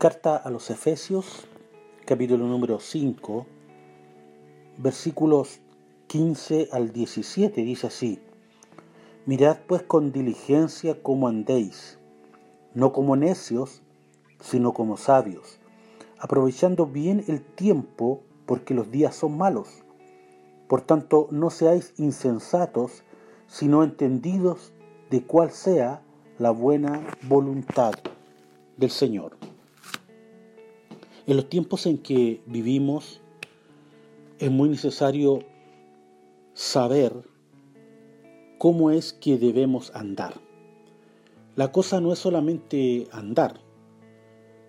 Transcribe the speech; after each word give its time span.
Carta 0.00 0.34
a 0.34 0.48
los 0.48 0.70
Efesios, 0.70 1.46
capítulo 2.06 2.46
número 2.46 2.80
5, 2.80 3.44
versículos 4.78 5.60
15 6.06 6.70
al 6.72 6.90
17, 6.90 7.60
dice 7.60 7.88
así, 7.88 8.18
Mirad 9.26 9.58
pues 9.66 9.82
con 9.82 10.10
diligencia 10.10 11.02
cómo 11.02 11.28
andéis, 11.28 11.98
no 12.72 12.94
como 12.94 13.14
necios, 13.14 13.82
sino 14.40 14.72
como 14.72 14.96
sabios, 14.96 15.60
aprovechando 16.18 16.86
bien 16.86 17.22
el 17.28 17.42
tiempo, 17.42 18.22
porque 18.46 18.72
los 18.72 18.90
días 18.90 19.14
son 19.14 19.36
malos. 19.36 19.82
Por 20.66 20.80
tanto, 20.80 21.28
no 21.30 21.50
seáis 21.50 21.92
insensatos, 21.98 23.02
sino 23.48 23.84
entendidos 23.84 24.72
de 25.10 25.22
cuál 25.24 25.50
sea 25.50 26.00
la 26.38 26.52
buena 26.52 27.06
voluntad 27.28 27.92
del 28.78 28.90
Señor. 28.90 29.49
En 31.30 31.36
los 31.36 31.48
tiempos 31.48 31.86
en 31.86 31.98
que 31.98 32.42
vivimos 32.46 33.20
es 34.40 34.50
muy 34.50 34.68
necesario 34.68 35.44
saber 36.54 37.12
cómo 38.58 38.90
es 38.90 39.12
que 39.12 39.38
debemos 39.38 39.94
andar. 39.94 40.40
La 41.54 41.70
cosa 41.70 42.00
no 42.00 42.12
es 42.12 42.18
solamente 42.18 43.06
andar. 43.12 43.60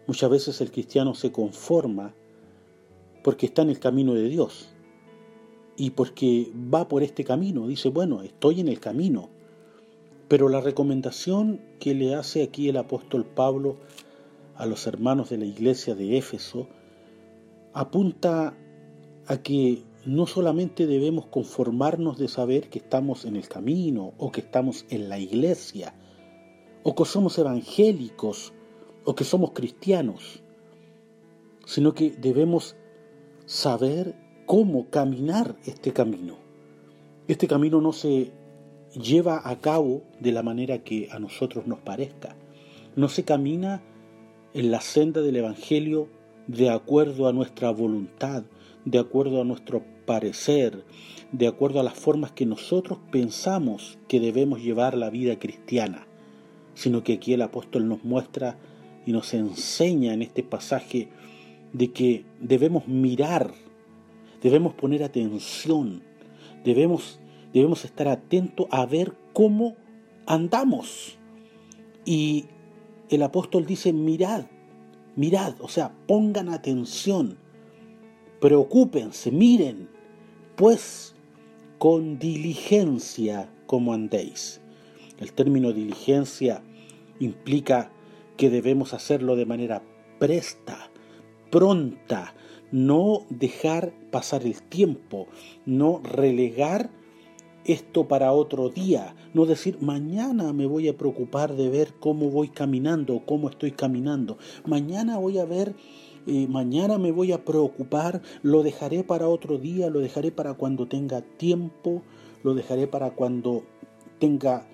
Muchas 0.06 0.30
veces 0.30 0.62
el 0.62 0.70
cristiano 0.70 1.16
se 1.16 1.32
conforma 1.32 2.14
porque 3.24 3.48
está 3.48 3.64
en 3.64 3.72
el 3.72 3.80
camino 3.80 4.14
de 4.14 4.30
Dios 4.30 4.70
y 5.78 5.90
porque 5.90 6.52
va 6.72 6.88
por 6.88 7.02
este 7.02 7.24
camino. 7.24 7.66
Dice, 7.66 7.90
bueno, 7.90 8.22
estoy 8.22 8.60
en 8.60 8.68
el 8.68 8.80
camino. 8.80 9.30
Pero 10.28 10.48
la 10.48 10.62
recomendación 10.62 11.60
que 11.80 11.96
le 11.96 12.14
hace 12.14 12.44
aquí 12.44 12.70
el 12.70 12.78
apóstol 12.78 13.26
Pablo 13.26 13.78
a 14.62 14.68
los 14.68 14.86
hermanos 14.86 15.32
de 15.32 15.40
la 15.40 15.46
iglesia 15.46 15.96
de 15.96 16.20
Éfeso, 16.20 16.68
apunta 17.74 18.56
a 19.26 19.38
que 19.38 19.82
no 20.06 20.28
solamente 20.28 20.86
debemos 20.86 21.26
conformarnos 21.26 22.20
de 22.20 22.28
saber 22.28 22.70
que 22.70 22.78
estamos 22.78 23.26
en 23.26 23.38
el 23.38 23.48
camino 23.48 24.14
o 24.20 24.32
que 24.32 24.42
estamos 24.42 24.86
en 24.90 25.10
la 25.10 25.18
iglesia, 25.18 25.96
o 26.84 26.94
que 26.94 27.06
somos 27.06 27.40
evangélicos 27.40 28.54
o 29.04 29.16
que 29.16 29.24
somos 29.24 29.50
cristianos, 29.50 30.44
sino 31.66 31.96
que 31.96 32.12
debemos 32.12 32.76
saber 33.48 34.16
cómo 34.46 34.92
caminar 34.92 35.56
este 35.66 35.92
camino. 35.92 36.36
Este 37.28 37.48
camino 37.48 37.82
no 37.82 37.94
se 37.94 38.32
lleva 38.94 39.42
a 39.44 39.60
cabo 39.60 40.04
de 40.20 40.32
la 40.32 40.44
manera 40.44 40.84
que 40.84 41.10
a 41.12 41.18
nosotros 41.18 41.66
nos 41.66 41.80
parezca. 41.80 42.36
No 42.96 43.10
se 43.10 43.24
camina 43.24 43.82
en 44.54 44.72
la 44.72 44.82
senda 44.82 45.22
del 45.22 45.38
Evangelio 45.38 46.10
de 46.48 46.70
acuerdo 46.70 47.28
a 47.28 47.34
nuestra 47.34 47.70
voluntad, 47.72 48.44
de 48.86 49.00
acuerdo 49.00 49.42
a 49.42 49.46
nuestro 49.46 49.84
parecer, 50.06 50.84
de 51.32 51.48
acuerdo 51.48 51.80
a 51.80 51.84
las 51.84 51.94
formas 51.94 52.32
que 52.32 52.46
nosotros 52.46 53.00
pensamos 53.12 53.98
que 54.08 54.20
debemos 54.20 54.62
llevar 54.62 54.98
la 54.98 55.10
vida 55.10 55.40
cristiana, 55.40 56.08
sino 56.74 57.04
que 57.04 57.14
aquí 57.14 57.34
el 57.34 57.42
apóstol 57.42 57.88
nos 57.88 58.04
muestra 58.04 58.58
y 59.06 59.14
nos 59.14 59.34
enseña 59.34 60.14
en 60.14 60.22
este 60.22 60.44
pasaje 60.44 61.10
de 61.74 61.92
que 61.92 62.26
debemos 62.40 62.88
mirar, 62.88 63.54
debemos 64.42 64.74
poner 64.74 65.04
atención, 65.04 66.04
debemos, 66.66 67.20
debemos 67.54 67.86
estar 67.86 68.08
atentos 68.08 68.68
a 68.72 68.86
ver 68.86 69.14
cómo 69.34 69.76
andamos. 70.26 71.18
Y 72.04 72.46
el 73.12 73.24
apóstol 73.24 73.66
dice, 73.66 73.92
mirad, 73.92 74.46
mirad, 75.16 75.56
o 75.60 75.68
sea, 75.68 75.94
pongan 76.08 76.48
atención, 76.50 77.38
preocúpense, 78.40 79.32
miren, 79.32 79.90
pues 80.56 81.14
con 81.78 82.20
diligencia 82.20 83.54
como 83.68 83.94
andéis. 83.94 84.62
El 85.20 85.34
término 85.34 85.74
diligencia 85.74 86.64
implica 87.20 87.92
que 88.38 88.50
debemos 88.50 88.94
hacerlo 88.94 89.36
de 89.36 89.46
manera 89.46 89.84
presta, 90.18 90.90
pronta, 91.52 92.34
no 92.72 93.26
dejar 93.30 93.94
pasar 94.10 94.46
el 94.46 94.62
tiempo, 94.64 95.28
no 95.66 96.00
relegar 96.02 96.90
esto 97.66 98.08
para 98.08 98.32
otro 98.32 98.70
día, 98.70 99.16
no 99.34 99.46
decir 99.46 99.78
mañana 99.82 100.54
me 100.54 100.66
voy 100.66 100.88
a 100.88 100.98
preocupar 100.98 101.56
de 101.56 101.70
ver 101.70 101.94
cómo 102.00 102.30
voy 102.30 102.50
caminando 102.50 103.22
cómo 103.26 103.50
estoy 103.50 103.72
caminando, 103.72 104.38
mañana 104.66 105.18
voy 105.18 105.38
a 105.38 105.46
ver, 105.46 105.76
eh, 106.28 106.48
mañana 106.48 106.98
me 106.98 107.12
voy 107.12 107.32
a 107.32 107.44
preocupar, 107.46 108.22
lo 108.42 108.64
dejaré 108.64 109.04
para 109.04 109.28
otro 109.28 109.58
día, 109.58 109.90
lo 109.90 110.00
dejaré 110.00 110.32
para 110.32 110.54
cuando 110.54 110.88
tenga 110.88 111.22
tiempo, 111.22 112.04
lo 112.44 112.54
dejaré 112.54 112.88
para 112.88 113.12
cuando 113.12 113.64
tenga 114.20 114.68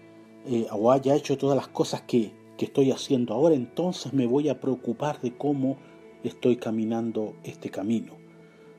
eh, 0.45 0.67
o 0.71 0.91
haya 0.91 1.15
hecho 1.15 1.37
todas 1.37 1.55
las 1.55 1.67
cosas 1.67 2.01
que, 2.01 2.31
que 2.57 2.65
estoy 2.65 2.91
haciendo 2.91 3.33
ahora, 3.33 3.55
entonces 3.55 4.13
me 4.13 4.27
voy 4.27 4.49
a 4.49 4.59
preocupar 4.59 5.21
de 5.21 5.35
cómo 5.37 5.77
estoy 6.23 6.57
caminando 6.57 7.35
este 7.43 7.69
camino, 7.69 8.13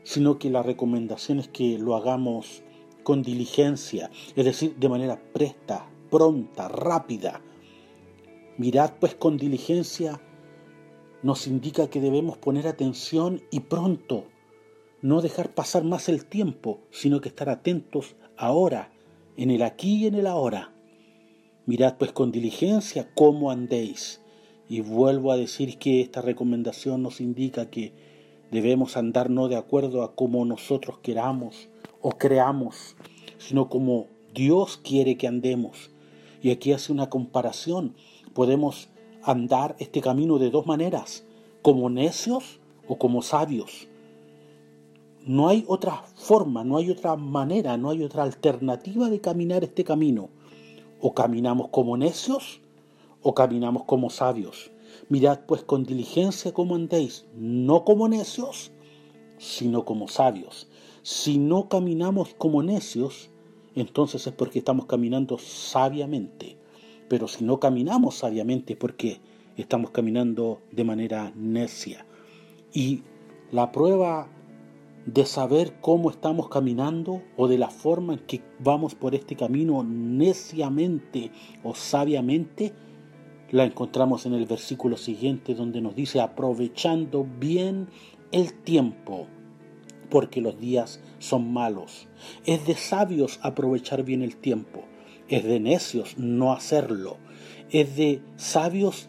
sino 0.02 0.38
que 0.38 0.50
la 0.50 0.62
recomendación 0.62 1.38
es 1.38 1.48
que 1.48 1.78
lo 1.78 1.96
hagamos 1.96 2.62
con 3.08 3.22
diligencia, 3.22 4.10
es 4.36 4.44
decir, 4.44 4.76
de 4.76 4.86
manera 4.86 5.18
presta, 5.32 5.88
pronta, 6.10 6.68
rápida. 6.68 7.40
Mirad 8.58 8.96
pues 9.00 9.14
con 9.14 9.38
diligencia 9.38 10.20
nos 11.22 11.46
indica 11.46 11.88
que 11.88 12.02
debemos 12.02 12.36
poner 12.36 12.66
atención 12.66 13.40
y 13.50 13.60
pronto, 13.60 14.26
no 15.00 15.22
dejar 15.22 15.54
pasar 15.54 15.84
más 15.84 16.10
el 16.10 16.26
tiempo, 16.26 16.80
sino 16.90 17.22
que 17.22 17.30
estar 17.30 17.48
atentos 17.48 18.14
ahora, 18.36 18.92
en 19.38 19.52
el 19.52 19.62
aquí 19.62 20.04
y 20.04 20.06
en 20.06 20.14
el 20.14 20.26
ahora. 20.26 20.74
Mirad 21.64 21.96
pues 21.96 22.12
con 22.12 22.30
diligencia 22.30 23.08
cómo 23.14 23.50
andéis. 23.50 24.20
Y 24.68 24.82
vuelvo 24.82 25.32
a 25.32 25.38
decir 25.38 25.78
que 25.78 26.02
esta 26.02 26.20
recomendación 26.20 27.02
nos 27.02 27.22
indica 27.22 27.70
que 27.70 27.94
debemos 28.50 28.98
andar 28.98 29.30
no 29.30 29.48
de 29.48 29.56
acuerdo 29.56 30.02
a 30.02 30.14
cómo 30.14 30.44
nosotros 30.44 30.98
queramos, 30.98 31.70
o 32.00 32.10
creamos, 32.10 32.96
sino 33.38 33.68
como 33.68 34.06
Dios 34.34 34.80
quiere 34.82 35.16
que 35.16 35.26
andemos. 35.26 35.90
Y 36.42 36.50
aquí 36.50 36.72
hace 36.72 36.92
una 36.92 37.10
comparación. 37.10 37.94
Podemos 38.34 38.88
andar 39.22 39.76
este 39.78 40.00
camino 40.00 40.38
de 40.38 40.50
dos 40.50 40.66
maneras, 40.66 41.24
como 41.62 41.90
necios 41.90 42.60
o 42.86 42.98
como 42.98 43.22
sabios. 43.22 43.88
No 45.26 45.48
hay 45.48 45.64
otra 45.68 46.04
forma, 46.14 46.64
no 46.64 46.76
hay 46.76 46.90
otra 46.90 47.16
manera, 47.16 47.76
no 47.76 47.90
hay 47.90 48.02
otra 48.02 48.22
alternativa 48.22 49.10
de 49.10 49.20
caminar 49.20 49.64
este 49.64 49.84
camino. 49.84 50.30
O 51.00 51.12
caminamos 51.14 51.68
como 51.68 51.96
necios 51.96 52.60
o 53.22 53.34
caminamos 53.34 53.84
como 53.84 54.10
sabios. 54.10 54.70
Mirad 55.08 55.40
pues 55.46 55.64
con 55.64 55.84
diligencia 55.84 56.52
cómo 56.52 56.76
andéis, 56.76 57.26
no 57.34 57.84
como 57.84 58.08
necios, 58.08 58.70
sino 59.38 59.84
como 59.84 60.08
sabios. 60.08 60.68
Si 61.10 61.38
no 61.38 61.70
caminamos 61.70 62.34
como 62.36 62.62
necios, 62.62 63.30
entonces 63.74 64.26
es 64.26 64.34
porque 64.34 64.58
estamos 64.58 64.84
caminando 64.84 65.38
sabiamente. 65.38 66.58
Pero 67.08 67.28
si 67.28 67.44
no 67.44 67.58
caminamos 67.58 68.16
sabiamente 68.16 68.74
es 68.74 68.78
porque 68.78 69.18
estamos 69.56 69.90
caminando 69.90 70.60
de 70.70 70.84
manera 70.84 71.32
necia. 71.34 72.04
Y 72.74 73.04
la 73.52 73.72
prueba 73.72 74.28
de 75.06 75.24
saber 75.24 75.80
cómo 75.80 76.10
estamos 76.10 76.50
caminando 76.50 77.22
o 77.38 77.48
de 77.48 77.56
la 77.56 77.70
forma 77.70 78.12
en 78.12 78.18
que 78.26 78.42
vamos 78.58 78.94
por 78.94 79.14
este 79.14 79.34
camino 79.34 79.82
neciamente 79.82 81.32
o 81.64 81.74
sabiamente, 81.74 82.74
la 83.50 83.64
encontramos 83.64 84.26
en 84.26 84.34
el 84.34 84.44
versículo 84.44 84.98
siguiente 84.98 85.54
donde 85.54 85.80
nos 85.80 85.96
dice 85.96 86.20
aprovechando 86.20 87.26
bien 87.40 87.88
el 88.30 88.52
tiempo 88.52 89.26
porque 90.10 90.40
los 90.40 90.58
días 90.58 91.00
son 91.18 91.52
malos. 91.52 92.08
Es 92.44 92.66
de 92.66 92.74
sabios 92.74 93.38
aprovechar 93.42 94.04
bien 94.04 94.22
el 94.22 94.36
tiempo, 94.36 94.84
es 95.28 95.44
de 95.44 95.60
necios 95.60 96.18
no 96.18 96.52
hacerlo, 96.52 97.18
es 97.70 97.96
de 97.96 98.22
sabios 98.36 99.08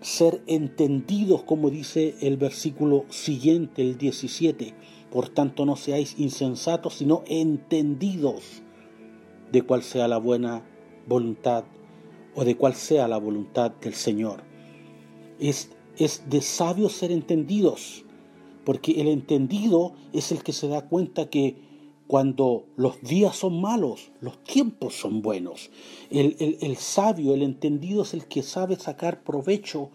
ser 0.00 0.42
entendidos, 0.46 1.42
como 1.42 1.70
dice 1.70 2.16
el 2.20 2.36
versículo 2.36 3.04
siguiente, 3.10 3.82
el 3.82 3.98
17. 3.98 4.74
Por 5.10 5.28
tanto, 5.28 5.66
no 5.66 5.76
seáis 5.76 6.14
insensatos, 6.18 6.94
sino 6.94 7.22
entendidos 7.26 8.62
de 9.52 9.62
cuál 9.62 9.82
sea 9.82 10.08
la 10.08 10.18
buena 10.18 10.62
voluntad 11.06 11.64
o 12.34 12.44
de 12.44 12.56
cuál 12.56 12.74
sea 12.74 13.08
la 13.08 13.18
voluntad 13.18 13.72
del 13.72 13.94
Señor. 13.94 14.44
Es, 15.38 15.70
es 15.96 16.22
de 16.28 16.40
sabios 16.40 16.92
ser 16.92 17.10
entendidos 17.10 18.04
porque 18.64 19.00
el 19.00 19.08
entendido 19.08 19.92
es 20.12 20.32
el 20.32 20.42
que 20.42 20.52
se 20.52 20.68
da 20.68 20.82
cuenta 20.82 21.30
que 21.30 21.56
cuando 22.06 22.64
los 22.76 23.00
días 23.02 23.36
son 23.36 23.60
malos, 23.60 24.10
los 24.20 24.42
tiempos 24.42 24.94
son 24.94 25.22
buenos. 25.22 25.70
El, 26.10 26.76
sabio, 26.76 27.34
el 27.34 27.42
entendido 27.42 28.02
es 28.02 28.14
el 28.14 28.26
que 28.26 28.42
sabe 28.42 28.74
sacar 28.74 29.22
provecho 29.22 29.90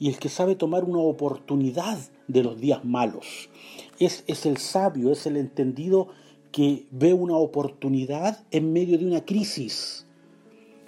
y 0.00 0.08
el 0.08 0.18
que 0.18 0.30
sabe 0.30 0.54
tomar 0.54 0.84
una 0.84 1.00
oportunidad 1.00 1.98
de 2.26 2.42
los 2.42 2.58
días 2.58 2.86
malos. 2.86 3.50
Es, 3.98 4.24
es 4.26 4.46
el 4.46 4.56
sabio, 4.56 5.12
es 5.12 5.26
el 5.26 5.36
entendido 5.36 6.08
que 6.52 6.86
ve 6.90 7.12
una 7.12 7.36
oportunidad 7.36 8.44
en 8.50 8.72
medio 8.72 8.96
de 8.96 9.06
una 9.06 9.26
crisis. 9.26 10.06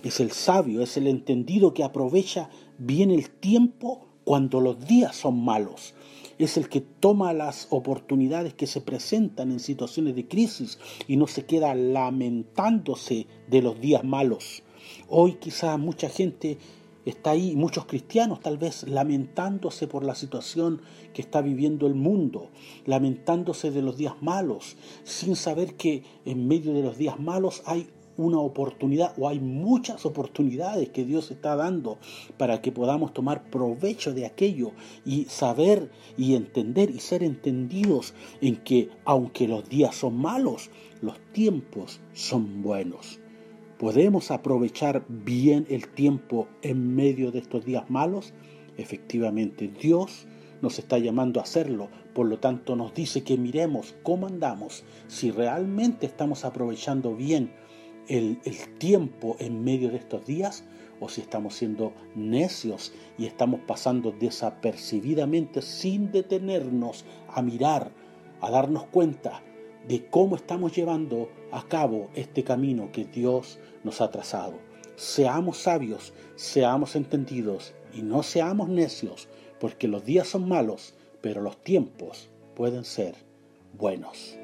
Es 0.02 0.18
el 0.18 0.30
sabio, 0.30 0.82
es 0.82 0.96
el 0.96 1.06
entendido 1.08 1.74
que 1.74 1.84
aprovecha 1.84 2.48
bien 2.78 3.10
el 3.10 3.28
tiempo 3.28 4.06
cuando 4.24 4.60
los 4.60 4.86
días 4.86 5.14
son 5.14 5.44
malos. 5.44 5.94
Es 6.40 6.56
el 6.56 6.70
que 6.70 6.80
toma 6.80 7.34
las 7.34 7.66
oportunidades 7.68 8.54
que 8.54 8.66
se 8.66 8.80
presentan 8.80 9.52
en 9.52 9.60
situaciones 9.60 10.16
de 10.16 10.26
crisis 10.26 10.78
y 11.06 11.18
no 11.18 11.26
se 11.26 11.44
queda 11.44 11.74
lamentándose 11.74 13.26
de 13.46 13.60
los 13.60 13.78
días 13.78 14.04
malos. 14.04 14.62
Hoy 15.10 15.34
quizá 15.34 15.76
mucha 15.76 16.08
gente 16.08 16.56
está 17.04 17.32
ahí, 17.32 17.56
muchos 17.56 17.84
cristianos 17.84 18.40
tal 18.40 18.56
vez 18.56 18.88
lamentándose 18.88 19.86
por 19.86 20.02
la 20.02 20.14
situación 20.14 20.80
que 21.12 21.20
está 21.20 21.42
viviendo 21.42 21.86
el 21.86 21.94
mundo, 21.94 22.48
lamentándose 22.86 23.70
de 23.70 23.82
los 23.82 23.98
días 23.98 24.14
malos, 24.22 24.78
sin 25.04 25.36
saber 25.36 25.74
que 25.74 26.04
en 26.24 26.48
medio 26.48 26.72
de 26.72 26.82
los 26.82 26.96
días 26.96 27.20
malos 27.20 27.62
hay 27.66 27.90
una 28.20 28.38
oportunidad 28.38 29.14
o 29.18 29.28
hay 29.28 29.40
muchas 29.40 30.04
oportunidades 30.04 30.90
que 30.90 31.04
Dios 31.04 31.30
está 31.30 31.56
dando 31.56 31.98
para 32.36 32.60
que 32.60 32.70
podamos 32.70 33.14
tomar 33.14 33.50
provecho 33.50 34.12
de 34.12 34.26
aquello 34.26 34.72
y 35.06 35.24
saber 35.24 35.90
y 36.18 36.34
entender 36.34 36.90
y 36.90 37.00
ser 37.00 37.22
entendidos 37.22 38.12
en 38.42 38.56
que 38.56 38.90
aunque 39.06 39.48
los 39.48 39.68
días 39.68 39.94
son 39.94 40.16
malos, 40.16 40.70
los 41.00 41.18
tiempos 41.32 42.00
son 42.12 42.62
buenos. 42.62 43.20
¿Podemos 43.78 44.30
aprovechar 44.30 45.06
bien 45.08 45.66
el 45.70 45.88
tiempo 45.88 46.46
en 46.60 46.94
medio 46.94 47.32
de 47.32 47.38
estos 47.38 47.64
días 47.64 47.88
malos? 47.88 48.34
Efectivamente, 48.76 49.68
Dios 49.80 50.26
nos 50.60 50.78
está 50.78 50.98
llamando 50.98 51.40
a 51.40 51.44
hacerlo, 51.44 51.88
por 52.14 52.26
lo 52.26 52.38
tanto 52.38 52.76
nos 52.76 52.92
dice 52.92 53.24
que 53.24 53.38
miremos 53.38 53.94
cómo 54.02 54.26
andamos, 54.26 54.84
si 55.08 55.30
realmente 55.30 56.04
estamos 56.04 56.44
aprovechando 56.44 57.16
bien 57.16 57.50
el, 58.08 58.38
tiempo 58.78 59.36
en 59.38 59.62
medio 59.62 59.90
de 59.90 59.98
estos 59.98 60.26
días 60.26 60.64
o 61.00 61.08
si 61.08 61.20
estamos 61.20 61.54
siendo 61.54 61.92
necios 62.14 62.92
y 63.18 63.26
estamos 63.26 63.60
pasando 63.66 64.12
desapercibidamente 64.12 65.62
sin 65.62 66.10
detenernos 66.12 67.04
a 67.28 67.40
mirar, 67.42 67.90
a 68.40 68.50
darnos 68.50 68.84
cuenta 68.84 69.42
de 69.88 70.06
cómo 70.06 70.36
estamos 70.36 70.76
llevando 70.76 71.30
a 71.52 71.66
cabo 71.66 72.10
este 72.14 72.44
camino 72.44 72.90
que 72.92 73.04
Dios 73.04 73.58
nos 73.82 74.00
ha 74.00 74.10
trazado. 74.10 74.54
Seamos 74.96 75.58
sabios, 75.58 76.12
seamos 76.36 76.96
entendidos 76.96 77.72
y 77.94 78.02
no 78.02 78.22
seamos 78.22 78.68
necios, 78.68 79.28
porque 79.58 79.88
los 79.88 80.04
días 80.04 80.28
son 80.28 80.48
malos, 80.48 80.94
pero 81.22 81.40
los 81.40 81.56
tiempos 81.62 82.28
pueden 82.54 82.84
ser 82.84 83.14
buenos. 83.76 84.39